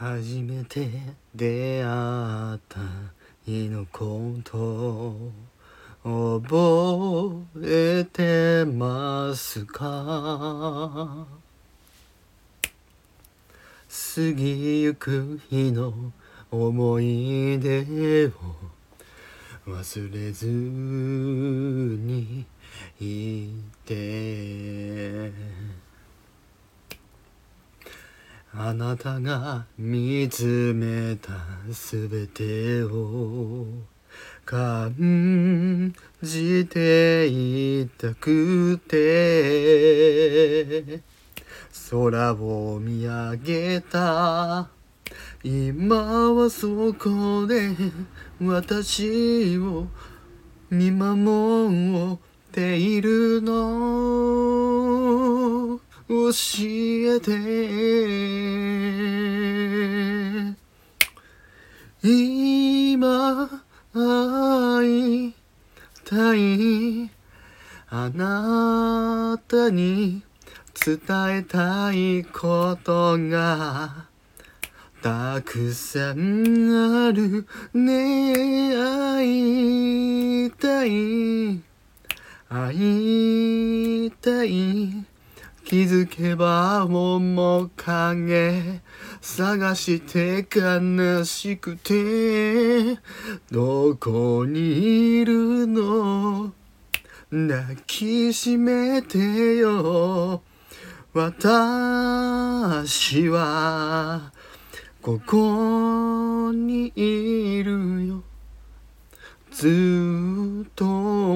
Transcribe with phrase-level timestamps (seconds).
[0.00, 0.88] 初めて
[1.34, 2.80] 出会った
[3.44, 5.14] 日のこと
[6.02, 11.26] 覚えてますか？
[13.90, 15.92] 過ぎゆく日の
[16.50, 18.32] 思い出を
[19.66, 22.46] 忘れずに
[22.98, 23.50] い
[23.84, 25.30] て
[28.52, 31.30] あなたが見つめた
[31.72, 33.64] すべてを
[34.44, 41.00] 感じていたくて。
[41.90, 44.68] 空を見上げた。
[45.42, 47.70] 今はそこで
[48.40, 49.86] 私を
[50.70, 52.18] 見守っ
[52.52, 54.59] ているの。
[56.10, 56.16] 教
[56.66, 57.38] えて。
[62.02, 63.48] 今
[63.94, 65.34] 会い
[66.04, 67.08] たい。
[67.90, 70.24] あなたに
[70.84, 70.98] 伝
[71.28, 74.06] えたいことが
[75.02, 77.46] たくさんある。
[77.72, 81.62] ね会いたい。
[82.48, 85.09] 会いたい。
[85.70, 88.80] 気づけば面影
[89.20, 92.98] 探して悲しくて
[93.52, 96.52] どこにいるの？
[97.30, 100.42] 抱きしめてよ。
[101.14, 104.32] 私は
[105.00, 108.24] ここにいるよ。
[109.52, 111.29] ずっと